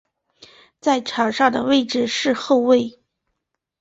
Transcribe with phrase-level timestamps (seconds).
[0.79, 2.99] 在场上的位置是后卫。